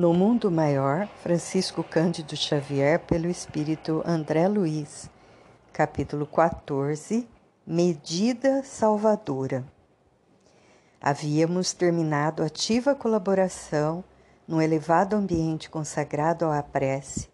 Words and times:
No 0.00 0.14
Mundo 0.14 0.50
Maior, 0.50 1.06
Francisco 1.22 1.84
Cândido 1.84 2.34
Xavier, 2.34 3.00
pelo 3.00 3.28
Espírito 3.28 4.02
André 4.06 4.48
Luiz, 4.48 5.10
capítulo 5.74 6.26
14 6.26 7.28
Medida 7.66 8.62
Salvadora. 8.62 9.62
Havíamos 10.98 11.74
terminado 11.74 12.42
ativa 12.42 12.94
colaboração 12.94 14.02
no 14.48 14.62
elevado 14.62 15.16
ambiente 15.16 15.68
consagrado 15.68 16.46
à 16.46 16.62
prece, 16.62 17.28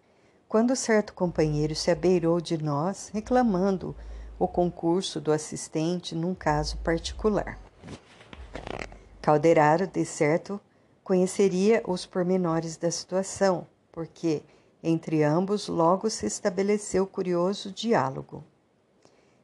quando 0.49 0.75
certo 0.75 1.15
companheiro 1.15 1.77
se 1.77 1.93
abeirou 1.93 2.41
de 2.41 2.61
nós, 2.61 3.13
reclamando 3.15 3.95
o 4.41 4.49
concurso 4.49 5.21
do 5.21 5.31
assistente 5.31 6.17
num 6.17 6.35
caso 6.35 6.79
particular. 6.79 7.61
Calderaro, 9.23 9.87
de 9.87 10.05
certo, 10.05 10.61
conheceria 11.07 11.85
os 11.87 12.05
pormenores 12.05 12.77
da 12.77 12.91
situação, 12.91 13.65
porque 13.93 14.43
entre 14.83 15.23
ambos 15.23 15.69
logo 15.69 16.11
se 16.11 16.27
estabeleceu 16.27 17.07
curioso 17.07 17.71
diálogo. 17.71 18.43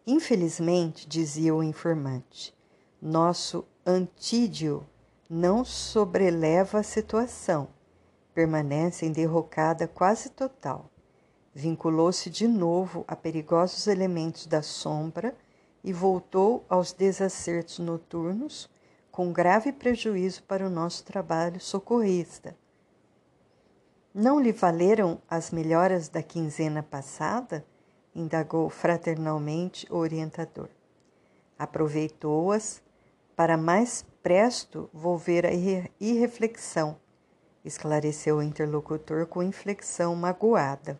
Infelizmente, 0.05 1.09
dizia 1.09 1.55
o 1.55 1.62
informante, 1.62 2.53
nosso 3.01 3.65
Antídio 3.87 4.84
não 5.30 5.65
sobreleva 5.65 6.80
a 6.80 6.83
situação, 6.83 7.69
permanece 8.34 9.06
em 9.06 9.12
derrocada 9.12 9.87
quase 9.87 10.31
total. 10.31 10.91
Vinculou-se 11.55 12.29
de 12.29 12.48
novo 12.48 13.05
a 13.06 13.15
perigosos 13.15 13.87
elementos 13.87 14.48
da 14.48 14.62
sombra 14.62 15.33
e 15.84 15.92
voltou 15.92 16.65
aos 16.69 16.92
desacertos 16.92 17.79
noturnos 17.79 18.69
com 19.12 19.30
grave 19.30 19.73
prejuízo 19.73 20.43
para 20.45 20.66
o 20.66 20.71
nosso 20.71 21.05
trabalho 21.05 21.61
socorrista. 21.61 22.57
Não 24.15 24.41
lhe 24.41 24.53
valeram 24.53 25.20
as 25.28 25.50
melhoras 25.50 26.09
da 26.09 26.23
quinzena 26.23 26.83
passada? 26.83 27.64
indagou 28.14 28.69
fraternalmente 28.69 29.87
o 29.91 29.97
orientador. 29.97 30.69
Aproveitou-as 31.59 32.83
para 33.37 33.56
mais 33.56 34.05
presto 34.22 34.89
volver 34.92 35.47
à 35.47 35.50
irreflexão, 36.00 36.97
esclareceu 37.65 38.37
o 38.37 38.42
interlocutor 38.42 39.27
com 39.27 39.42
inflexão 39.42 40.15
magoada. 40.15 40.98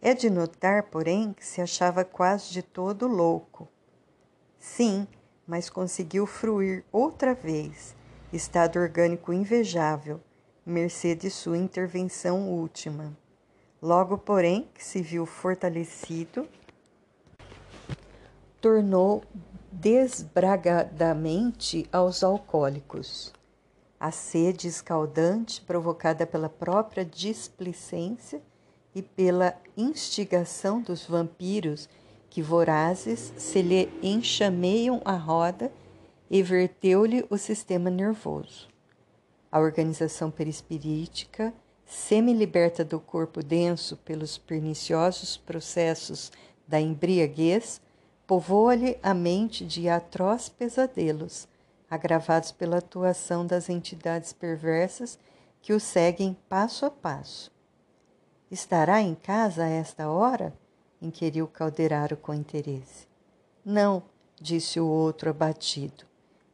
É 0.00 0.14
de 0.14 0.30
notar, 0.30 0.84
porém, 0.84 1.32
que 1.32 1.44
se 1.44 1.60
achava 1.60 2.04
quase 2.04 2.52
de 2.52 2.62
todo 2.62 3.08
louco. 3.08 3.68
Sim, 4.58 5.06
mas 5.46 5.70
conseguiu 5.70 6.26
fruir 6.26 6.84
outra 6.90 7.32
vez, 7.34 7.94
estado 8.32 8.78
orgânico 8.78 9.32
invejável, 9.32 10.20
mercê 10.64 11.14
de 11.14 11.30
sua 11.30 11.56
intervenção 11.56 12.48
última. 12.48 13.16
Logo, 13.80 14.18
porém, 14.18 14.68
que 14.74 14.84
se 14.84 15.00
viu 15.00 15.24
fortalecido, 15.24 16.48
tornou 18.60 19.22
desbragadamente 19.70 21.88
aos 21.92 22.24
alcoólicos. 22.24 23.32
A 24.00 24.10
sede 24.10 24.66
escaldante, 24.66 25.60
provocada 25.60 26.26
pela 26.26 26.48
própria 26.48 27.04
displicência 27.04 28.42
e 28.94 29.02
pela 29.02 29.54
instigação 29.76 30.80
dos 30.80 31.04
vampiros 31.06 31.86
que 32.36 32.42
vorazes 32.42 33.32
se 33.38 33.62
lhe 33.62 33.88
enxameiam 34.02 35.00
a 35.06 35.14
roda 35.14 35.72
e 36.28 36.42
verteu-lhe 36.42 37.24
o 37.30 37.38
sistema 37.38 37.88
nervoso. 37.88 38.68
A 39.50 39.58
organização 39.58 40.30
perispirítica, 40.30 41.54
semi-liberta 41.86 42.84
do 42.84 43.00
corpo 43.00 43.42
denso 43.42 43.96
pelos 43.96 44.36
perniciosos 44.36 45.38
processos 45.38 46.30
da 46.68 46.78
embriaguez, 46.78 47.80
povoa-lhe 48.26 48.98
a 49.02 49.14
mente 49.14 49.64
de 49.64 49.88
atroz 49.88 50.50
pesadelos, 50.50 51.48
agravados 51.88 52.52
pela 52.52 52.76
atuação 52.76 53.46
das 53.46 53.70
entidades 53.70 54.34
perversas 54.34 55.18
que 55.62 55.72
o 55.72 55.80
seguem 55.80 56.36
passo 56.50 56.84
a 56.84 56.90
passo. 56.90 57.50
Estará 58.50 59.00
em 59.00 59.14
casa 59.14 59.64
a 59.64 59.68
esta 59.70 60.10
hora? 60.10 60.52
Inquiriu 61.00 61.46
Calderaro 61.46 62.16
com 62.16 62.32
interesse. 62.34 63.06
Não, 63.64 64.02
disse 64.40 64.78
o 64.80 64.86
outro 64.86 65.30
abatido. 65.30 66.04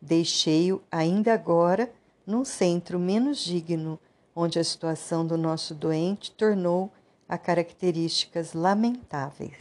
Deixei-o 0.01 0.83
ainda 0.91 1.35
agora 1.35 1.93
num 2.27 2.45
centro 2.45 2.99
menos 2.99 3.39
digno, 3.39 3.99
onde 4.35 4.59
a 4.59 4.65
situação 4.65 5.27
do 5.27 5.37
nosso 5.37 5.75
doente 5.75 6.31
tornou 6.31 6.91
a 7.29 7.37
características 7.37 8.53
lamentáveis. 8.53 9.59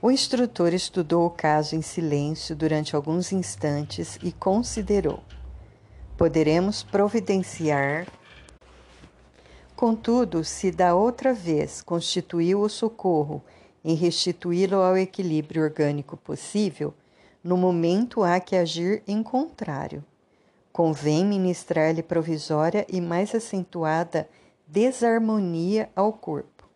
O 0.00 0.10
instrutor 0.10 0.74
estudou 0.74 1.26
o 1.26 1.30
caso 1.30 1.74
em 1.74 1.80
silêncio 1.80 2.54
durante 2.54 2.94
alguns 2.94 3.32
instantes 3.32 4.18
e 4.22 4.30
considerou: 4.32 5.22
poderemos 6.18 6.82
providenciar 6.82 8.06
Contudo, 9.76 10.44
se 10.44 10.70
da 10.70 10.94
outra 10.94 11.34
vez 11.34 11.82
constituiu 11.82 12.60
o 12.60 12.68
socorro 12.68 13.42
em 13.84 13.94
restituí-lo 13.94 14.76
ao 14.76 14.96
equilíbrio 14.96 15.64
orgânico 15.64 16.16
possível, 16.16 16.94
no 17.42 17.56
momento 17.56 18.22
há 18.22 18.38
que 18.38 18.54
agir 18.54 19.02
em 19.06 19.22
contrário. 19.22 20.02
Convém 20.72 21.24
ministrar-lhe 21.24 22.02
provisória 22.02 22.86
e 22.88 23.00
mais 23.00 23.34
acentuada 23.34 24.28
desarmonia 24.66 25.90
ao 25.94 26.12
corpo. 26.12 26.68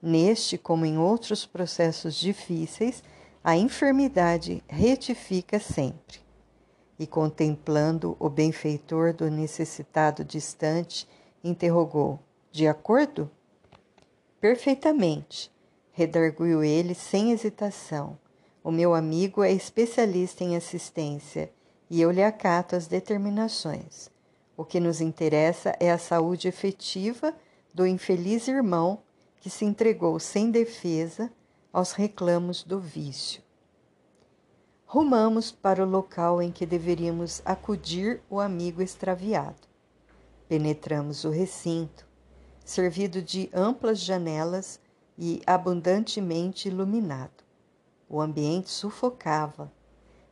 Neste, 0.00 0.58
como 0.58 0.84
em 0.84 0.98
outros 0.98 1.46
processos 1.46 2.14
difíceis, 2.14 3.02
a 3.42 3.56
enfermidade 3.56 4.62
retifica 4.68 5.58
sempre. 5.58 6.20
E 6.98 7.06
contemplando 7.06 8.16
o 8.20 8.28
benfeitor 8.28 9.14
do 9.14 9.30
necessitado 9.30 10.22
distante, 10.22 11.08
interrogou: 11.42 12.20
de 12.54 12.68
acordo? 12.68 13.28
Perfeitamente, 14.40 15.50
redarguiu 15.90 16.62
ele 16.62 16.94
sem 16.94 17.32
hesitação. 17.32 18.16
O 18.62 18.70
meu 18.70 18.94
amigo 18.94 19.42
é 19.42 19.50
especialista 19.50 20.44
em 20.44 20.54
assistência 20.54 21.50
e 21.90 22.00
eu 22.00 22.12
lhe 22.12 22.22
acato 22.22 22.76
as 22.76 22.86
determinações. 22.86 24.08
O 24.56 24.64
que 24.64 24.78
nos 24.78 25.00
interessa 25.00 25.74
é 25.80 25.90
a 25.90 25.98
saúde 25.98 26.46
efetiva 26.46 27.34
do 27.74 27.84
infeliz 27.84 28.46
irmão 28.46 29.02
que 29.40 29.50
se 29.50 29.64
entregou 29.64 30.20
sem 30.20 30.48
defesa 30.48 31.32
aos 31.72 31.90
reclamos 31.90 32.62
do 32.62 32.78
vício. 32.78 33.42
Rumamos 34.86 35.50
para 35.50 35.84
o 35.84 35.90
local 35.90 36.40
em 36.40 36.52
que 36.52 36.64
deveríamos 36.64 37.42
acudir 37.44 38.22
o 38.30 38.38
amigo 38.38 38.80
extraviado. 38.80 39.66
Penetramos 40.46 41.24
o 41.24 41.30
recinto, 41.30 42.03
servido 42.64 43.20
de 43.20 43.50
amplas 43.52 44.00
janelas 44.00 44.80
e 45.18 45.42
abundantemente 45.46 46.68
iluminado. 46.68 47.44
O 48.08 48.20
ambiente 48.20 48.70
sufocava. 48.70 49.70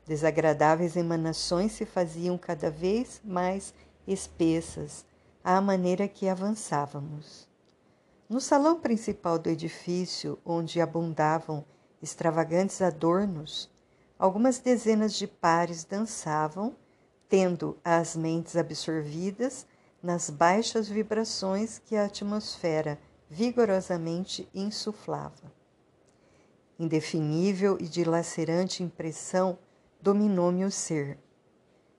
Desagradáveis 0.07 0.97
emanações 0.97 1.73
se 1.73 1.85
faziam 1.85 2.37
cada 2.37 2.71
vez 2.71 3.21
mais 3.25 3.73
espessas 4.07 5.05
à 5.45 5.61
maneira 5.61 6.09
que 6.09 6.29
avançávamos. 6.29 7.49
No 8.29 8.41
salão 8.41 8.81
principal 8.81 9.39
do 9.39 9.51
edifício, 9.51 10.39
onde 10.45 10.81
abundavam 10.81 11.65
extravagantes 12.01 12.81
adornos, 12.81 13.71
algumas 14.19 14.59
dezenas 14.59 15.15
de 15.15 15.27
pares 15.27 15.85
dançavam, 15.85 16.75
tendo 17.29 17.79
as 17.85 18.17
mentes 18.17 18.57
absorvidas 18.57 19.67
nas 20.03 20.29
baixas 20.29 20.89
vibrações 20.89 21.79
que 21.79 21.95
a 21.95 22.07
atmosfera 22.07 22.99
vigorosamente 23.31 24.49
insuflava. 24.53 25.53
Indefinível 26.79 27.79
e 27.81 27.87
dilacerante 27.87 28.83
impressão 28.83 29.57
dominou-me 30.01 30.65
o 30.65 30.71
ser. 30.71 31.19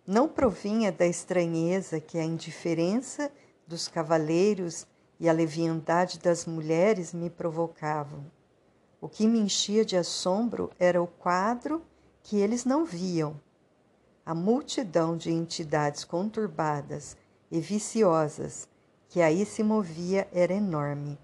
Não 0.05 0.27
provinha 0.27 0.91
da 0.91 1.07
estranheza 1.07 2.01
que 2.01 2.19
a 2.19 2.23
indiferença 2.23 3.31
dos 3.65 3.87
cavaleiros 3.87 4.85
e 5.19 5.29
a 5.29 5.33
leviandade 5.33 6.19
das 6.19 6.45
mulheres 6.45 7.13
me 7.13 7.29
provocavam. 7.29 8.29
O 8.99 9.07
que 9.07 9.25
me 9.25 9.39
enchia 9.39 9.85
de 9.85 9.95
assombro 9.95 10.69
era 10.77 11.01
o 11.01 11.07
quadro 11.07 11.81
que 12.21 12.37
eles 12.37 12.65
não 12.65 12.83
viam. 12.83 13.39
A 14.25 14.35
multidão 14.35 15.15
de 15.15 15.31
entidades 15.31 16.03
conturbadas 16.03 17.15
e 17.53 17.59
viciosas 17.59 18.67
que 19.07 19.21
aí 19.21 19.45
se 19.45 19.61
movia 19.61 20.27
era 20.33 20.51
enorme. 20.51 21.19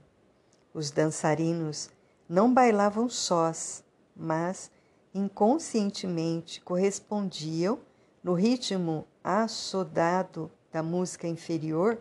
Os 0.71 0.91
dançarinos 0.91 1.89
não 2.29 2.53
bailavam 2.53 3.09
sós, 3.09 3.83
mas 4.15 4.69
inconscientemente 5.11 6.61
correspondiam, 6.61 7.79
no 8.23 8.35
ritmo 8.35 9.07
assodado 9.23 10.51
da 10.71 10.83
música 10.83 11.27
inferior 11.27 11.97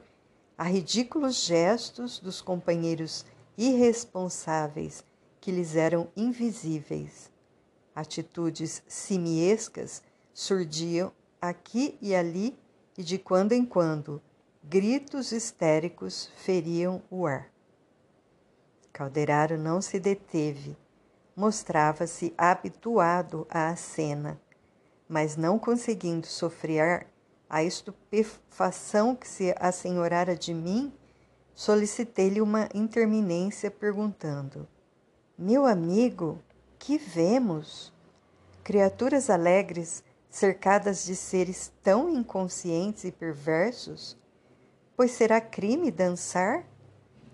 a 0.58 0.64
ridículos 0.64 1.36
gestos 1.36 2.19
dos 2.19 2.42
companheiros 2.42 3.24
irresponsáveis 3.56 5.02
que 5.40 5.50
lhes 5.50 5.74
eram 5.74 6.08
invisíveis. 6.14 7.32
Atitudes 7.94 8.82
simiescas 8.86 10.02
surdiam 10.34 11.10
aqui 11.40 11.96
e 12.02 12.14
ali 12.14 12.58
e 12.98 13.02
de 13.04 13.16
quando 13.16 13.52
em 13.52 13.64
quando 13.64 14.20
gritos 14.64 15.30
histéricos 15.30 16.28
feriam 16.36 17.00
o 17.08 17.26
ar. 17.26 17.48
Calderaro 18.92 19.56
não 19.56 19.80
se 19.80 20.00
deteve. 20.00 20.76
Mostrava-se 21.36 22.34
habituado 22.36 23.46
à 23.48 23.74
cena, 23.76 24.40
mas 25.08 25.36
não 25.36 25.56
conseguindo 25.56 26.26
sofrer 26.26 27.06
a 27.48 27.62
estupefação 27.62 29.14
que 29.14 29.28
se 29.28 29.54
assenhorara 29.60 30.34
de 30.34 30.52
mim, 30.52 30.92
solicitei-lhe 31.54 32.40
uma 32.40 32.68
interminência 32.74 33.70
perguntando: 33.70 34.66
Meu 35.38 35.64
amigo, 35.64 36.42
que 36.76 36.98
vemos? 36.98 37.92
Criaturas 38.64 39.30
alegres 39.30 40.02
cercadas 40.30 41.04
de 41.04 41.16
seres 41.16 41.72
tão 41.82 42.08
inconscientes 42.10 43.04
e 43.04 43.12
perversos? 43.12 44.16
Pois 44.96 45.12
será 45.12 45.40
crime 45.40 45.90
dançar? 45.90 46.64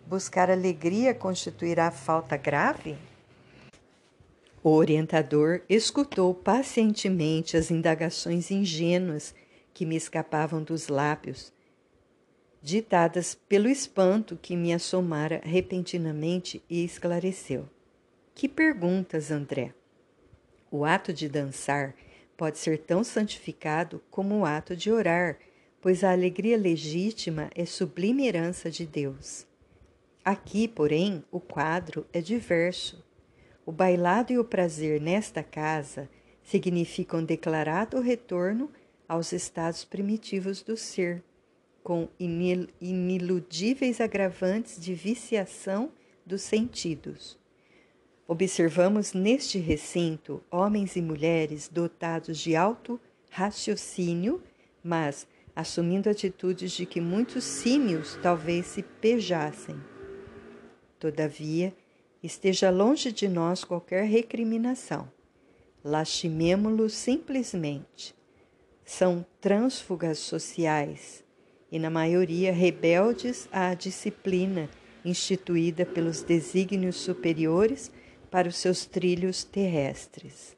Buscar 0.07 0.51
alegria 0.51 1.15
constituirá 1.15 1.91
falta 1.91 2.37
grave? 2.37 2.97
O 4.63 4.71
orientador 4.71 5.63
escutou 5.69 6.35
pacientemente 6.35 7.57
as 7.57 7.71
indagações 7.71 8.51
ingênuas 8.51 9.35
que 9.75 9.85
me 9.85 9.97
escapavam 9.97 10.63
dos 10.63 10.89
lábios, 10.89 11.53
ditadas 12.63 13.35
pelo 13.35 13.69
espanto 13.69 14.39
que 14.41 14.57
me 14.57 14.73
assomara 14.73 15.43
repentinamente 15.45 16.63
e 16.71 16.83
esclareceu. 16.83 17.69
Que 18.35 18.49
perguntas, 18.49 19.31
André? 19.31 19.75
O 20.71 20.85
ato 20.85 21.13
de 21.13 21.29
dançar 21.29 21.95
pode 22.37 22.59
ser 22.59 22.79
tão 22.79 23.05
santificado 23.05 24.03
como 24.11 24.39
o 24.39 24.45
ato 24.45 24.77
de 24.77 24.91
orar, 24.91 25.39
pois 25.81 26.03
a 26.03 26.13
alegria 26.13 26.57
legítima 26.57 27.51
é 27.55 27.65
sublime 27.65 28.27
herança 28.27 28.71
de 28.71 28.87
Deus. 28.87 29.47
Aqui, 30.25 30.67
porém, 30.67 31.23
o 31.31 31.39
quadro 31.39 32.07
é 32.13 32.21
diverso. 32.21 33.05
O 33.67 33.73
bailado 33.73 34.33
e 34.33 34.39
o 34.39 34.45
prazer 34.45 35.01
nesta 35.01 35.43
casa 35.43 36.09
significam 36.43 37.25
declarado 37.25 38.01
retorno 38.01 38.71
aos 39.09 39.33
estados 39.33 39.85
primitivos 39.85 40.63
do 40.63 40.77
ser, 40.77 41.23
com 41.83 42.09
inil 42.19 42.67
iniludíveis 42.81 44.01
agravantes 44.01 44.81
de 44.81 44.95
viciação 44.95 45.93
dos 46.25 46.41
sentidos. 46.43 47.39
Observamos 48.27 49.13
neste 49.13 49.59
recinto 49.59 50.43
homens 50.51 50.97
e 50.97 51.03
mulheres 51.03 51.69
dotados 51.69 52.39
de 52.39 52.57
alto 52.57 52.99
raciocínio, 53.31 54.43
mas 54.83 55.27
assumindo 55.55 56.09
atitudes 56.09 56.73
de 56.73 56.87
que 56.87 57.01
muitos 57.01 57.45
símios 57.45 58.19
talvez 58.23 58.67
se 58.67 58.83
pejassem. 58.83 59.77
Todavia, 60.99 61.75
esteja 62.23 62.71
longe 62.71 63.13
de 63.13 63.29
nós 63.29 63.63
qualquer 63.63 64.05
recriminação. 64.05 65.11
Lastimemo-los 65.85 66.95
simplesmente 66.95 68.15
são 68.87 69.25
trânsfugas 69.39 70.19
sociais 70.19 71.23
e, 71.71 71.79
na 71.79 71.91
maioria, 71.91 72.53
rebeldes 72.53 73.49
à 73.53 73.75
disciplina 73.75 74.71
instituída 75.05 75.85
pelos 75.85 76.23
desígnios 76.23 76.97
superiores 76.97 77.93
para 78.35 78.49
os 78.49 78.57
seus 78.57 78.85
trilhos 78.85 79.45
terrestres. 79.45 80.57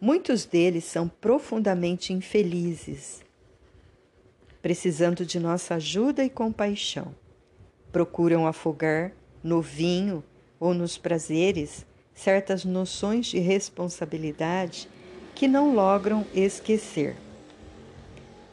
Muitos 0.00 0.46
deles 0.46 0.84
são 0.84 1.06
profundamente 1.06 2.10
infelizes, 2.10 3.22
precisando 4.62 5.26
de 5.26 5.38
nossa 5.38 5.74
ajuda 5.74 6.24
e 6.24 6.30
compaixão. 6.30 7.14
Procuram 7.92 8.46
afogar 8.46 9.12
no 9.44 9.60
vinho 9.60 10.24
ou 10.58 10.72
nos 10.72 10.96
prazeres 10.96 11.84
certas 12.14 12.64
noções 12.64 13.26
de 13.26 13.40
responsabilidade 13.40 14.88
que 15.34 15.46
não 15.46 15.74
logram 15.74 16.24
esquecer 16.34 17.14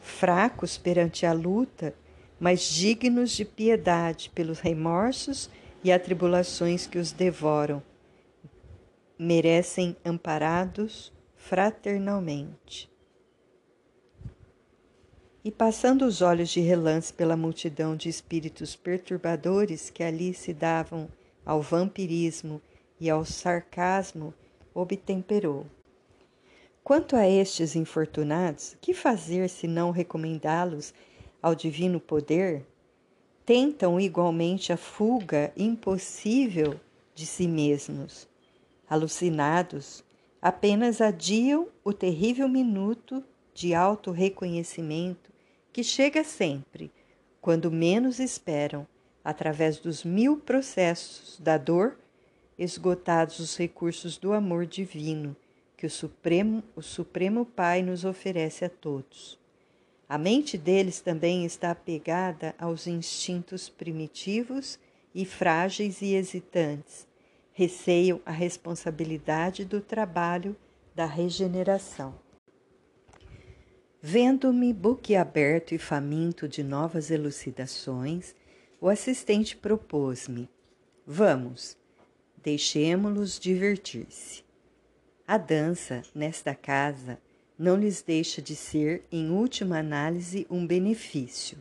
fracos 0.02 0.76
perante 0.76 1.24
a 1.24 1.32
luta, 1.32 1.94
mas 2.38 2.60
dignos 2.60 3.30
de 3.30 3.46
piedade 3.46 4.30
pelos 4.34 4.60
remorsos 4.60 5.48
e 5.82 5.90
atribulações 5.90 6.86
que 6.86 6.98
os 6.98 7.10
devoram. 7.10 7.82
Merecem 9.18 9.96
amparados 10.04 11.12
fraternalmente. 11.36 12.90
E 15.44 15.52
passando 15.52 16.04
os 16.04 16.20
olhos 16.20 16.48
de 16.48 16.60
relance 16.60 17.12
pela 17.12 17.36
multidão 17.36 17.94
de 17.94 18.08
espíritos 18.08 18.74
perturbadores 18.74 19.88
que 19.88 20.02
ali 20.02 20.34
se 20.34 20.52
davam 20.52 21.08
ao 21.46 21.62
vampirismo 21.62 22.60
e 22.98 23.08
ao 23.08 23.24
sarcasmo, 23.24 24.34
obtemperou. 24.74 25.66
Quanto 26.82 27.14
a 27.14 27.28
estes 27.28 27.76
infortunados, 27.76 28.76
que 28.80 28.92
fazer 28.92 29.48
se 29.48 29.68
não 29.68 29.90
recomendá-los 29.90 30.92
ao 31.40 31.54
divino 31.54 32.00
poder? 32.00 32.66
Tentam 33.46 34.00
igualmente 34.00 34.72
a 34.72 34.76
fuga 34.76 35.52
impossível 35.56 36.80
de 37.14 37.26
si 37.26 37.46
mesmos. 37.46 38.26
Alucinados, 38.88 40.04
apenas 40.40 41.00
adiam 41.00 41.68
o 41.82 41.92
terrível 41.92 42.48
minuto 42.48 43.24
de 43.54 43.74
auto-reconhecimento 43.74 45.32
que 45.72 45.82
chega 45.82 46.22
sempre, 46.22 46.92
quando 47.40 47.70
menos 47.70 48.18
esperam, 48.20 48.86
através 49.24 49.78
dos 49.78 50.04
mil 50.04 50.36
processos 50.36 51.38
da 51.40 51.56
dor, 51.56 51.98
esgotados 52.58 53.40
os 53.40 53.56
recursos 53.56 54.16
do 54.18 54.32
amor 54.32 54.66
divino 54.66 55.36
que 55.76 55.86
o 55.86 55.90
Supremo, 55.90 56.62
o 56.74 56.80
Supremo 56.80 57.44
Pai 57.44 57.82
nos 57.82 58.04
oferece 58.04 58.64
a 58.64 58.70
todos. 58.70 59.38
A 60.08 60.16
mente 60.16 60.56
deles 60.56 61.00
também 61.00 61.44
está 61.44 61.70
apegada 61.70 62.54
aos 62.58 62.86
instintos 62.86 63.68
primitivos 63.68 64.78
e 65.14 65.24
frágeis 65.24 66.00
e 66.00 66.14
hesitantes. 66.14 67.06
Receiam 67.56 68.20
a 68.26 68.32
responsabilidade 68.32 69.64
do 69.64 69.80
trabalho 69.80 70.56
da 70.92 71.06
regeneração. 71.06 72.18
Vendo-me 74.02 74.72
boquiaberto 74.72 75.72
e 75.72 75.78
faminto 75.78 76.48
de 76.48 76.64
novas 76.64 77.12
elucidações, 77.12 78.34
o 78.80 78.88
assistente 78.88 79.56
propôs-me: 79.56 80.50
Vamos, 81.06 81.78
deixemo-los 82.42 83.38
divertir-se. 83.38 84.42
A 85.24 85.38
dança, 85.38 86.02
nesta 86.12 86.56
casa, 86.56 87.20
não 87.56 87.76
lhes 87.76 88.02
deixa 88.02 88.42
de 88.42 88.56
ser, 88.56 89.04
em 89.12 89.30
última 89.30 89.78
análise, 89.78 90.44
um 90.50 90.66
benefício. 90.66 91.56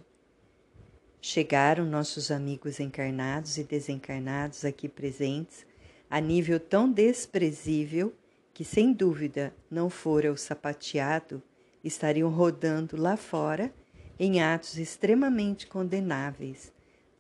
Chegaram 1.22 1.86
nossos 1.86 2.32
amigos 2.32 2.80
encarnados 2.80 3.60
e 3.60 3.64
desencarnados 3.64 4.66
aqui 4.66 4.90
presentes 4.90 5.72
a 6.14 6.22
nível 6.22 6.60
tão 6.60 6.92
desprezível 6.92 8.14
que, 8.54 8.64
sem 8.64 8.94
dúvida, 8.94 9.52
não 9.68 9.90
fora 9.90 10.32
o 10.32 10.38
sapateado, 10.38 11.42
estariam 11.84 12.30
rodando 12.30 12.96
lá 12.96 13.18
fora 13.18 13.74
em 14.20 14.40
atos 14.40 14.78
extremamente 14.78 15.66
condenáveis, 15.66 16.72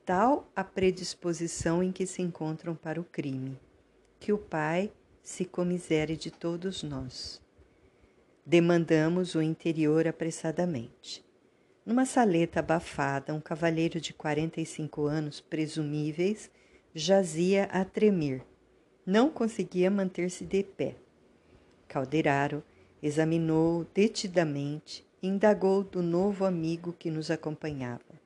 tal 0.05 0.47
a 0.55 0.63
predisposição 0.63 1.81
em 1.81 1.91
que 1.91 2.05
se 2.05 2.21
encontram 2.21 2.75
para 2.75 3.01
o 3.01 3.03
crime, 3.03 3.59
que 4.19 4.31
o 4.31 4.37
Pai 4.37 4.91
se 5.23 5.43
comisere 5.43 6.15
de 6.15 6.29
todos 6.29 6.83
nós. 6.83 7.41
Demandamos 8.45 9.33
o 9.33 9.41
interior 9.41 10.07
apressadamente. 10.07 11.25
Numa 11.83 12.05
saleta 12.05 12.59
abafada, 12.59 13.33
um 13.33 13.41
cavalheiro 13.41 13.99
de 13.99 14.13
45 14.13 15.07
anos 15.07 15.41
presumíveis 15.41 16.51
jazia 16.93 17.63
a 17.71 17.83
tremer. 17.83 18.52
Não 19.05 19.29
conseguia 19.29 19.91
manter-se 19.91 20.45
de 20.45 20.63
pé. 20.63 20.95
Calderaro 21.87 22.63
examinou 23.01 23.85
detidamente 23.93 25.05
e 25.21 25.27
indagou 25.27 25.83
do 25.83 26.01
novo 26.01 26.45
amigo 26.45 26.93
que 26.93 27.11
nos 27.11 27.29
acompanhava. 27.29 28.21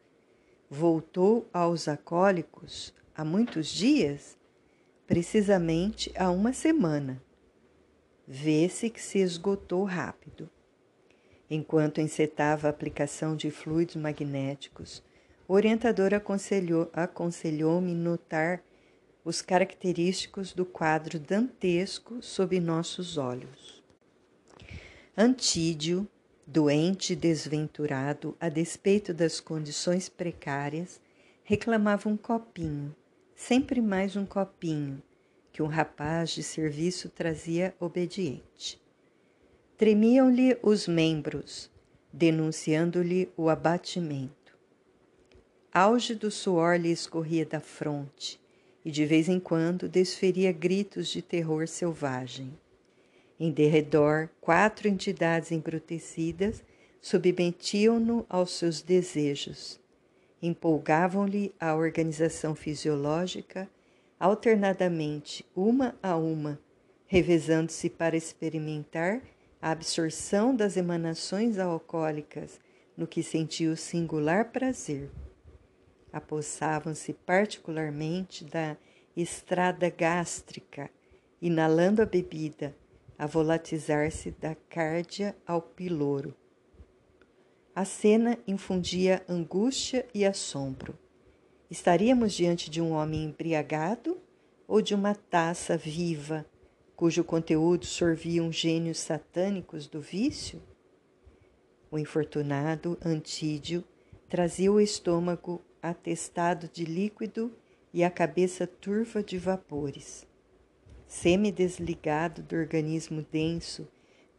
Voltou 0.70 1.48
aos 1.54 1.88
acólicos 1.88 2.94
há 3.16 3.26
muitos 3.26 3.68
dias? 3.68 4.38
precisamente 5.08 6.12
há 6.18 6.30
uma 6.30 6.52
semana. 6.52 7.24
Vê-se 8.28 8.90
que 8.90 9.02
se 9.02 9.20
esgotou 9.20 9.86
rápido. 9.86 10.50
Enquanto 11.50 12.02
encetava 12.02 12.68
a 12.68 12.70
aplicação 12.70 13.34
de 13.34 13.50
fluidos 13.50 13.96
magnéticos, 13.96 15.02
o 15.48 15.54
orientador 15.54 16.14
aconselhou-me 16.14 16.92
aconselhou 16.92 17.80
notar 17.96 18.62
os 19.28 19.42
característicos 19.42 20.54
do 20.54 20.66
quadro 20.66 21.20
dantesco 21.20 22.22
sob 22.22 22.62
nossos 22.62 23.18
olhos. 23.18 23.84
Antídio, 25.18 26.08
doente 26.46 27.12
e 27.12 27.16
desventurado, 27.16 28.38
a 28.40 28.48
despeito 28.48 29.14
das 29.14 29.42
condições 29.42 30.08
precárias, 30.08 31.02
reclamava 31.44 32.08
um 32.08 32.16
copinho, 32.16 32.96
sempre 33.36 33.82
mais 33.82 34.16
um 34.16 34.26
copinho, 34.26 35.04
que 35.52 35.62
um 35.62 35.68
rapaz 35.68 36.30
de 36.30 36.42
serviço 36.42 37.10
trazia 37.10 37.76
obediente. 37.82 38.82
Tremiam-lhe 39.76 40.58
os 40.64 40.88
membros, 40.88 41.70
denunciando-lhe 42.14 43.30
o 43.36 43.50
abatimento. 43.50 44.58
Auge 45.74 46.16
do 46.16 46.32
suor 46.32 46.80
lhe 46.80 46.92
escorria 46.94 47.46
da 47.46 47.60
fronte 47.60 48.40
e 48.88 48.90
de 48.90 49.06
vez 49.06 49.28
em 49.28 49.38
quando 49.38 49.90
desferia 49.90 50.50
gritos 50.54 51.10
de 51.10 51.22
terror 51.22 51.68
selvagem. 51.68 52.58
Em 53.38 53.52
derredor, 53.52 54.30
quatro 54.40 54.88
entidades 54.88 55.52
embrutecidas 55.52 56.64
submetiam-no 57.02 58.26
aos 58.30 58.52
seus 58.52 58.82
desejos, 58.82 59.78
empolgavam-lhe 60.42 61.54
a 61.60 61.76
organização 61.76 62.56
fisiológica, 62.56 63.70
alternadamente, 64.18 65.46
uma 65.54 65.94
a 66.02 66.16
uma, 66.16 66.58
revezando-se 67.08 67.90
para 67.90 68.16
experimentar 68.16 69.22
a 69.62 69.72
absorção 69.72 70.56
das 70.56 70.78
emanações 70.78 71.60
alcoólicas 71.60 72.58
no 72.96 73.06
que 73.06 73.22
sentiu 73.22 73.76
singular 73.76 74.46
prazer. 74.46 75.10
Apossavam-se 76.12 77.14
particularmente 77.14 78.46
da 78.46 78.78
estrada 79.16 79.90
gástrica, 79.90 80.90
inalando 81.42 82.02
a 82.02 82.06
bebida, 82.06 82.76
a 83.18 83.26
volatizar-se 83.26 84.32
da 84.32 84.56
cárdia 84.70 85.36
ao 85.46 85.62
piloro. 85.62 86.36
A 87.76 87.86
cena 87.86 88.38
infundia 88.48 89.24
angústia 89.28 90.06
e 90.14 90.26
assombro. 90.26 90.98
Estaríamos 91.70 92.34
diante 92.34 92.70
de 92.70 92.82
um 92.82 92.92
homem 92.92 93.26
embriagado 93.26 94.18
ou 94.68 94.82
de 94.82 94.96
uma 94.96 95.14
taça 95.14 95.78
viva 95.78 96.46
cujo 96.98 97.24
conteúdo 97.24 97.86
sorviam 97.86 98.52
gênios 98.52 98.98
satânicos 98.98 99.86
do 99.86 100.02
vício? 100.02 100.60
O 101.92 102.00
infortunado 102.00 102.98
Antídio 103.06 103.84
trazia 104.28 104.72
o 104.72 104.82
estômago 104.82 105.62
atestado 105.82 106.68
de 106.68 106.86
líquido 106.86 107.52
e 107.94 108.04
a 108.04 108.10
cabeça 108.10 108.68
turva 108.68 109.24
de 109.24 109.38
vapores. 109.38 110.26
Semi-desligado 111.08 112.42
do 112.42 112.56
organismo 112.56 113.26
denso 113.32 113.88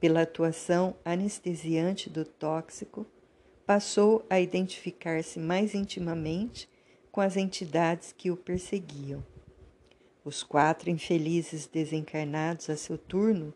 pela 0.00 0.23
atuação 0.23 0.95
anestesiante 1.04 2.09
do 2.09 2.25
tóxico, 2.25 3.07
passou 3.66 4.25
a 4.30 4.40
identificar-se 4.40 5.38
mais 5.38 5.75
intimamente 5.75 6.68
com 7.11 7.21
as 7.21 7.37
entidades 7.37 8.14
que 8.16 8.30
o 8.30 8.37
perseguiam. 8.37 9.25
Os 10.25 10.42
quatro 10.42 10.90
infelizes 10.90 11.66
desencarnados 11.66 12.71
a 12.71 12.76
seu 12.76 12.97
turno 12.97 13.52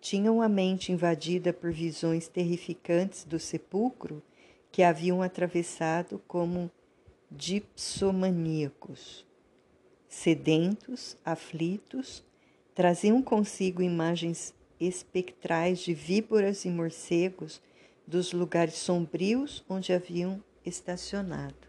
tinham 0.00 0.42
a 0.42 0.48
mente 0.48 0.92
invadida 0.92 1.52
por 1.52 1.72
visões 1.72 2.28
terrificantes 2.28 3.24
do 3.24 3.38
sepulcro 3.38 4.22
que 4.70 4.82
haviam 4.82 5.22
atravessado 5.22 6.20
como 6.28 6.70
dipsomaníacos. 7.30 9.26
Sedentos, 10.08 11.16
aflitos, 11.24 12.24
traziam 12.74 13.22
consigo 13.22 13.82
imagens 13.82 14.54
espectrais 14.78 15.78
de 15.80 15.94
víboras 15.94 16.64
e 16.64 16.70
morcegos 16.70 17.62
dos 18.06 18.32
lugares 18.32 18.74
sombrios 18.74 19.64
onde 19.68 19.92
haviam 19.92 20.42
estacionado 20.64 21.66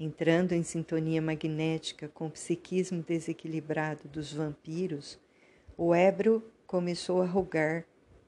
entrando 0.00 0.52
em 0.52 0.62
sintonia 0.62 1.20
magnética 1.20 2.08
com 2.08 2.26
o 2.26 2.30
psiquismo 2.30 3.02
desequilibrado 3.02 4.08
dos 4.08 4.32
vampiros, 4.32 5.20
o 5.76 5.94
ébrio 5.94 6.42
começou 6.66 7.20
a 7.20 7.26
rogar 7.26 7.84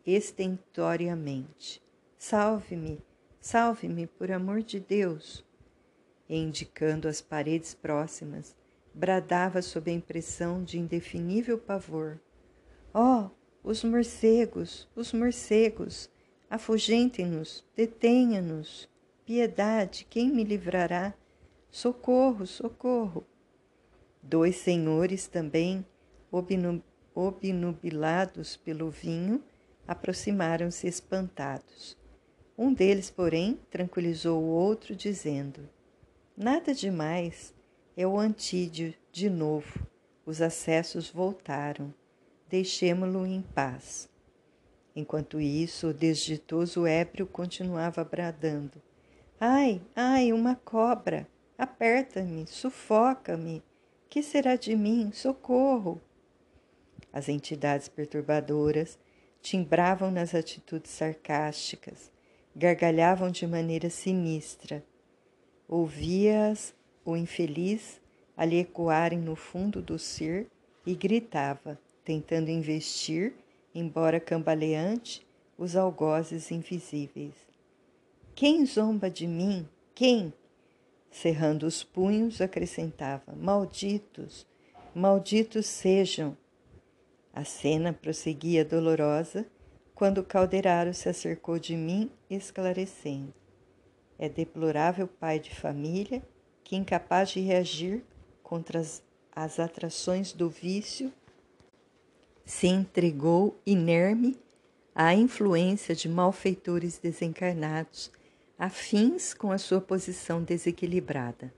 estentoriamente: 0.07 1.83
Salve-me, 2.19 3.01
salve-me, 3.41 4.07
por 4.07 4.31
amor 4.31 4.63
de 4.63 4.79
Deus! 4.79 5.43
E, 6.29 6.37
indicando 6.37 7.09
as 7.09 7.21
paredes 7.21 7.75
próximas, 7.75 8.55
bradava 8.95 9.61
sob 9.63 9.91
a 9.91 9.95
impressão 9.95 10.63
de 10.63 10.79
indefinível 10.79 11.59
pavor: 11.59 12.21
Oh, 12.95 13.29
os 13.63 13.85
morcegos, 13.85 14.89
os 14.95 15.13
morcegos! 15.13 16.11
Afugentem-nos, 16.49 17.65
detenha-nos! 17.75 18.89
Piedade, 19.25 20.07
quem 20.11 20.31
me 20.31 20.45
livrará 20.45 21.15
Socorro, 21.75 22.47
socorro! 22.47 23.27
Dois 24.23 24.57
senhores 24.57 25.27
também, 25.27 25.87
obnubilados 27.15 28.59
pelo 28.59 28.91
vinho, 28.91 29.43
aproximaram-se 29.89 30.87
espantados. 30.87 31.97
Um 32.59 32.75
deles, 32.75 33.11
porém, 33.11 33.59
tranquilizou 33.71 34.43
o 34.43 34.49
outro, 34.49 34.95
dizendo: 34.95 35.67
Nada 36.43 36.75
demais, 36.75 37.55
é 37.97 38.05
o 38.05 38.19
Antídio 38.19 38.93
de 39.13 39.31
novo. 39.31 39.87
Os 40.27 40.43
acessos 40.43 41.09
voltaram. 41.09 41.95
Deixemo-lo 42.49 43.25
em 43.25 43.43
paz. 43.43 44.09
Enquanto 44.97 45.41
isso, 45.41 45.91
o 45.91 45.95
desditoso 45.95 46.85
ébrio 46.85 47.29
continuava 47.29 48.03
bradando: 48.03 48.83
Ai, 49.39 49.81
ai, 49.95 50.33
uma 50.33 50.57
cobra! 50.57 51.29
Aperta-me, 51.57 52.45
sufoca-me. 52.49 53.63
Que 54.11 54.21
será 54.21 54.57
de 54.57 54.75
mim? 54.75 55.13
Socorro! 55.13 56.01
As 57.13 57.29
entidades 57.29 57.87
perturbadoras 57.87 58.99
timbravam 59.41 60.11
nas 60.11 60.35
atitudes 60.35 60.91
sarcásticas, 60.91 62.11
gargalhavam 62.57 63.31
de 63.31 63.47
maneira 63.47 63.89
sinistra. 63.89 64.83
Ouvia-as 65.75 66.75
o 67.03 67.17
infeliz 67.17 67.99
ali 68.37 68.59
ecoarem 68.59 69.19
no 69.19 69.35
fundo 69.35 69.81
do 69.81 69.99
ser 69.99 70.47
e 70.85 70.95
gritava, 70.95 71.81
tentando 72.05 72.51
investir, 72.51 73.33
embora 73.75 74.21
cambaleante, 74.21 75.27
os 75.57 75.75
algozes 75.75 76.51
invisíveis. 76.51 77.33
Quem 78.35 78.67
zomba 78.67 79.09
de 79.09 79.27
mim? 79.27 79.67
Quem? 79.95 80.35
Cerrando 81.11 81.63
os 81.63 81.83
punhos, 81.83 82.43
acrescentava: 82.43 83.33
Malditos, 83.35 84.47
malditos 84.95 85.65
sejam. 85.65 86.37
A 87.33 87.45
cena 87.45 87.95
prosseguia 87.95 88.63
dolorosa 88.63 89.47
quando 89.95 90.23
calderaro 90.23 90.93
se 90.93 91.09
acercou 91.09 91.59
de 91.59 91.75
mim, 91.75 92.11
esclarecendo: 92.29 93.42
É 94.19 94.29
deplorável 94.29 95.09
pai 95.09 95.39
de 95.39 95.55
família 95.55 96.23
que, 96.63 96.77
incapaz 96.77 97.31
de 97.31 97.41
reagir 97.41 98.05
contra 98.43 98.81
as, 98.81 99.03
as 99.35 99.59
atrações 99.59 100.33
do 100.33 100.49
vício, 100.49 101.13
se 102.45 102.67
entregou 102.67 103.59
inerme 103.65 104.39
à 104.95 105.15
influência 105.15 105.95
de 105.95 106.09
malfeitores 106.09 106.99
desencarnados 106.99 108.11
afins 108.59 109.35
com 109.35 109.51
a 109.51 109.59
sua 109.59 109.81
posição 109.81 110.43
desequilibrada. 110.43 111.53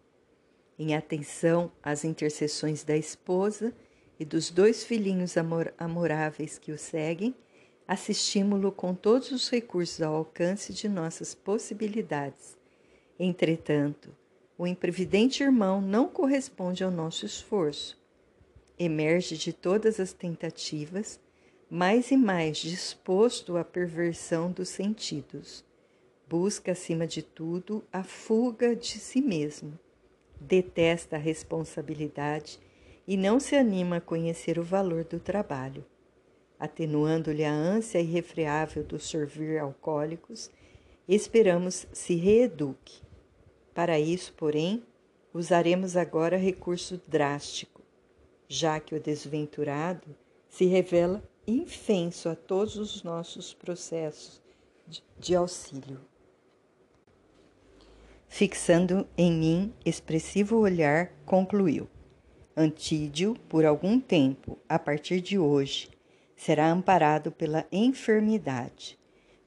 Em 0.79 0.95
atenção 0.95 1.71
às 1.83 2.05
intercessões 2.05 2.83
da 2.83 2.97
esposa 2.97 3.75
e 4.19 4.25
dos 4.25 4.51
dois 4.51 4.85
filhinhos 4.85 5.37
amor 5.37 5.75
amoráveis 5.77 6.59
que 6.59 6.73
o 6.73 6.79
seguem, 6.79 7.35
assistimos-lo 7.87 8.73
com 8.73 8.95
todos 8.95 9.31
os 9.31 9.49
recursos 9.51 10.01
ao 10.01 10.15
alcance 10.15 10.73
de 10.73 10.89
nossas 10.89 11.35
possibilidades. 11.35 12.57
Entretanto, 13.19 14.15
o 14.57 14.67
imprevidente 14.67 15.43
irmão 15.43 15.81
não 15.81 16.09
corresponde 16.09 16.83
ao 16.83 16.91
nosso 16.91 17.27
esforço. 17.27 17.99
Emerge 18.79 19.37
de 19.37 19.53
todas 19.53 20.01
as 20.01 20.13
tentativas, 20.13 21.21
mais 21.71 22.11
e 22.11 22.17
mais 22.17 22.59
disposto 22.59 23.57
à 23.57 23.65
perversão 23.65 24.51
dos 24.51 24.69
sentidos 24.69 25.65
Busca, 26.27 26.73
acima 26.73 27.07
de 27.07 27.23
tudo, 27.23 27.85
a 27.93 28.03
fuga 28.03 28.75
de 28.75 28.99
si 28.99 29.21
mesmo. 29.21 29.79
Detesta 30.41 31.17
a 31.17 31.19
responsabilidade 31.19 32.59
e 33.07 33.17
não 33.17 33.39
se 33.39 33.55
anima 33.55 33.97
a 33.97 34.01
conhecer 34.01 34.59
o 34.59 34.63
valor 34.63 35.05
do 35.05 35.21
trabalho. 35.21 35.85
Atenuando-lhe 36.65 37.45
a 37.45 37.53
ânsia 37.53 38.01
irrefreável 38.01 38.83
do 38.83 38.99
sorvir 38.99 39.61
alcoólicos, 39.61 40.51
esperamos 41.07 41.87
se 41.93 42.15
reeduque. 42.15 43.03
Para 43.75 44.01
isso, 44.01 44.33
porém, 44.33 44.83
usaremos 45.33 45.97
agora 45.97 46.37
recurso 46.37 47.01
drástico, 47.07 47.83
já 48.49 48.81
que 48.81 48.95
o 48.95 49.01
desventurado 49.01 50.17
se 50.49 50.65
revela 50.65 51.23
infenso 51.47 52.29
a 52.29 52.35
todos 52.35 52.77
os 52.77 53.03
nossos 53.03 53.53
processos 53.53 54.41
de 55.19 55.35
auxílio. 55.35 56.01
Fixando 58.27 59.07
em 59.19 59.33
mim 59.33 59.73
expressivo 59.85 60.57
olhar, 60.57 61.13
concluiu: 61.27 61.89
Antídio, 62.57 63.35
por 63.49 63.65
algum 63.65 64.01
tempo, 64.01 64.59
a 64.69 64.79
partir 64.79 65.21
de 65.21 65.39
hoje, 65.39 65.94
será 66.45 66.71
amparado 66.71 67.33
pela 67.33 67.67
enfermidade. 67.73 68.99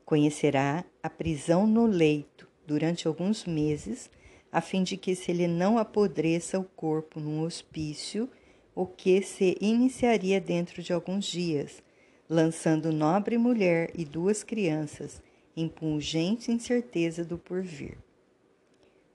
Conhecerá 0.04 0.84
a 1.04 1.08
prisão 1.08 1.68
no 1.68 1.86
leito 1.86 2.50
durante 2.66 3.08
alguns 3.08 3.46
meses, 3.46 4.10
a 4.52 4.62
fim 4.62 4.82
de 4.82 4.98
que 4.98 5.14
se 5.14 5.30
ele 5.30 5.48
não 5.48 5.78
apodreça 5.78 6.58
o 6.58 6.64
corpo 6.64 7.20
num 7.20 7.44
hospício, 7.44 8.28
o 8.74 8.88
que 8.88 9.22
se 9.22 9.56
iniciaria 9.62 10.42
dentro 10.42 10.82
de 10.82 10.92
alguns 10.92 11.26
dias, 11.26 11.84
lançando 12.28 12.92
nobre 12.92 13.38
mulher 13.38 13.92
e 13.94 14.04
duas 14.04 14.44
crianças 14.44 15.22
em 15.56 15.68
pungente 15.68 16.52
incerteza 16.52 17.24
do 17.24 17.38
porvir. 17.38 18.00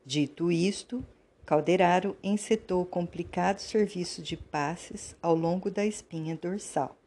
Dito 0.06 0.52
isto, 0.52 1.04
Calderaro 1.44 2.16
encetou 2.22 2.86
complicado 2.86 3.58
serviço 3.58 4.22
de 4.22 4.36
passes 4.36 5.16
ao 5.20 5.34
longo 5.34 5.68
da 5.68 5.84
espinha 5.84 6.36
dorsal. 6.36 7.01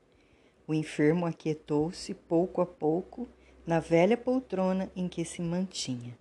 O 0.67 0.73
enfermo 0.73 1.25
aquietou-se 1.25 2.13
pouco 2.13 2.61
a 2.61 2.65
pouco 2.65 3.27
na 3.65 3.79
velha 3.79 4.17
poltrona 4.17 4.91
em 4.95 5.07
que 5.07 5.23
se 5.23 5.41
mantinha. 5.41 6.17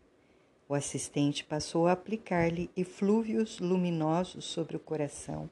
O 0.68 0.74
assistente 0.74 1.44
passou 1.44 1.86
a 1.86 1.92
aplicar-lhe 1.92 2.70
eflúvios 2.76 3.58
luminosos 3.60 4.44
sobre 4.44 4.76
o 4.76 4.80
coração 4.80 5.48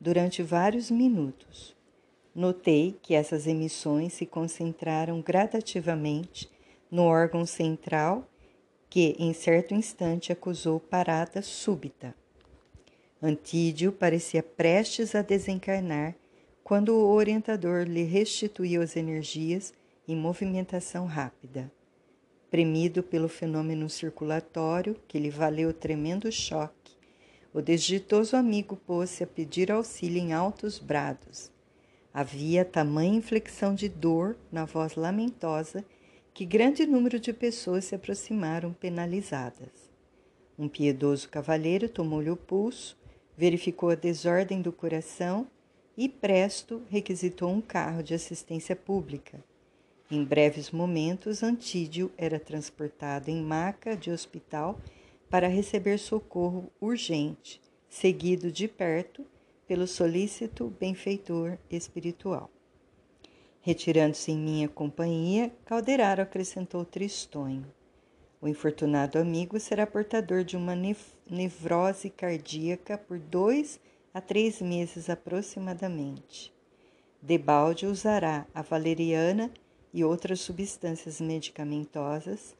durante 0.00 0.42
vários 0.42 0.90
minutos. 0.90 1.76
Notei 2.34 2.96
que 3.02 3.14
essas 3.14 3.46
emissões 3.46 4.12
se 4.14 4.24
concentraram 4.24 5.20
gradativamente 5.20 6.48
no 6.90 7.04
órgão 7.04 7.44
central, 7.44 8.28
que 8.88 9.14
em 9.18 9.32
certo 9.32 9.74
instante 9.74 10.32
acusou 10.32 10.80
parada 10.80 11.42
súbita. 11.42 12.14
Antídio 13.22 13.92
parecia 13.92 14.42
prestes 14.42 15.14
a 15.14 15.22
desencarnar 15.22 16.14
quando 16.70 16.94
o 16.94 17.08
orientador 17.08 17.82
lhe 17.82 18.04
restituiu 18.04 18.80
as 18.80 18.94
energias 18.94 19.74
em 20.06 20.14
movimentação 20.14 21.04
rápida. 21.04 21.68
Premido 22.48 23.02
pelo 23.02 23.28
fenômeno 23.28 23.90
circulatório 23.90 24.94
que 25.08 25.18
lhe 25.18 25.30
valeu 25.30 25.74
tremendo 25.74 26.30
choque, 26.30 26.92
o 27.52 27.60
desditoso 27.60 28.36
amigo 28.36 28.76
pôs-se 28.76 29.24
a 29.24 29.26
pedir 29.26 29.72
auxílio 29.72 30.22
em 30.22 30.32
altos 30.32 30.78
brados. 30.78 31.50
Havia 32.14 32.64
tamanha 32.64 33.18
inflexão 33.18 33.74
de 33.74 33.88
dor 33.88 34.36
na 34.52 34.64
voz 34.64 34.94
lamentosa 34.94 35.84
que 36.32 36.46
grande 36.46 36.86
número 36.86 37.18
de 37.18 37.32
pessoas 37.32 37.86
se 37.86 37.96
aproximaram 37.96 38.72
penalizadas. 38.72 39.90
Um 40.56 40.68
piedoso 40.68 41.28
cavalheiro 41.30 41.88
tomou-lhe 41.88 42.30
o 42.30 42.36
pulso, 42.36 42.96
verificou 43.36 43.90
a 43.90 43.96
desordem 43.96 44.62
do 44.62 44.70
coração 44.70 45.48
e 45.96 46.08
presto 46.08 46.82
requisitou 46.88 47.50
um 47.50 47.60
carro 47.60 48.02
de 48.02 48.14
assistência 48.14 48.74
pública. 48.74 49.42
Em 50.10 50.24
breves 50.24 50.70
momentos, 50.70 51.42
Antídio 51.42 52.10
era 52.18 52.40
transportado 52.40 53.30
em 53.30 53.40
maca 53.42 53.96
de 53.96 54.10
hospital 54.10 54.80
para 55.28 55.46
receber 55.46 55.98
socorro 55.98 56.70
urgente, 56.80 57.60
seguido 57.88 58.50
de 58.50 58.66
perto 58.66 59.24
pelo 59.68 59.86
solícito 59.86 60.74
benfeitor 60.80 61.56
espiritual. 61.70 62.50
Retirando-se 63.60 64.32
em 64.32 64.38
minha 64.38 64.68
companhia, 64.68 65.52
Calderaro 65.64 66.22
acrescentou 66.22 66.84
tristonho. 66.84 67.66
O 68.40 68.48
infortunado 68.48 69.18
amigo 69.18 69.60
será 69.60 69.86
portador 69.86 70.42
de 70.42 70.56
uma 70.56 70.74
nevrose 71.28 72.08
cardíaca 72.08 72.96
por 72.96 73.18
dois 73.18 73.78
a 74.12 74.20
três 74.20 74.60
meses 74.60 75.08
aproximadamente. 75.08 76.52
Debalde 77.22 77.86
usará 77.86 78.46
a 78.54 78.62
valeriana 78.62 79.52
e 79.92 80.04
outras 80.04 80.40
substâncias 80.40 81.20
medicamentosas. 81.20 82.56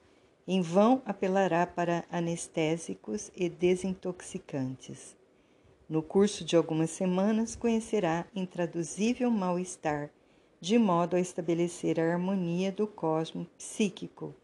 Em 0.46 0.60
vão 0.60 1.02
apelará 1.04 1.66
para 1.66 2.04
anestésicos 2.10 3.30
e 3.36 3.48
desintoxicantes. 3.48 5.16
No 5.88 6.02
curso 6.02 6.44
de 6.44 6.56
algumas 6.56 6.90
semanas, 6.90 7.56
conhecerá 7.56 8.26
intraduzível 8.34 9.30
mal-estar, 9.30 10.10
de 10.60 10.78
modo 10.78 11.16
a 11.16 11.20
estabelecer 11.20 11.98
a 11.98 12.12
harmonia 12.12 12.70
do 12.70 12.86
cosmo 12.86 13.46
psíquico. 13.56 14.34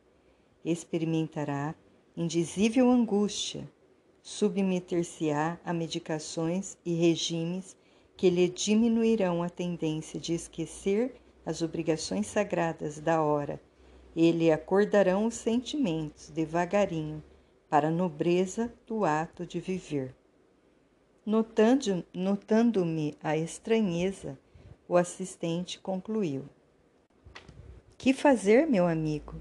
Experimentará 0.64 1.74
indizível 2.16 2.90
angústia, 2.90 3.70
submeter-se-á 4.26 5.56
a 5.64 5.72
medicações 5.72 6.76
e 6.84 6.94
regimes 6.94 7.76
que 8.16 8.28
lhe 8.28 8.48
diminuirão 8.48 9.40
a 9.40 9.48
tendência 9.48 10.18
de 10.18 10.34
esquecer 10.34 11.14
as 11.46 11.62
obrigações 11.62 12.26
sagradas 12.26 12.98
da 12.98 13.22
hora 13.22 13.60
e 14.16 14.32
lhe 14.32 14.50
acordarão 14.50 15.26
os 15.26 15.34
sentimentos 15.36 16.28
devagarinho 16.28 17.22
para 17.70 17.86
a 17.86 17.90
nobreza 17.92 18.74
do 18.84 19.04
ato 19.04 19.46
de 19.46 19.60
viver. 19.60 20.12
Notando-me 21.24 22.04
notando 22.12 22.84
a 23.22 23.36
estranheza, 23.36 24.36
o 24.88 24.96
assistente 24.96 25.78
concluiu: 25.78 26.44
Que 27.96 28.12
fazer, 28.12 28.66
meu 28.66 28.88
amigo? 28.88 29.36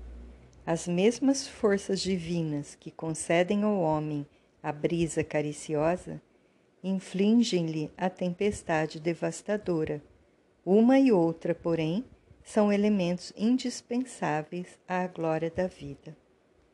As 0.63 0.87
mesmas 0.87 1.47
forças 1.47 1.99
divinas 1.99 2.75
que 2.75 2.91
concedem 2.91 3.63
ao 3.63 3.79
homem 3.79 4.27
a 4.65 4.71
brisa 4.71 5.23
cariciosa 5.23 6.19
infligem-lhe 6.83 7.91
a 7.95 8.09
tempestade 8.09 8.99
devastadora. 8.99 10.01
Uma 10.65 10.97
e 10.97 11.11
outra, 11.11 11.53
porém, 11.53 12.03
são 12.43 12.73
elementos 12.73 13.31
indispensáveis 13.37 14.79
à 14.87 15.05
glória 15.05 15.51
da 15.51 15.67
vida. 15.67 16.17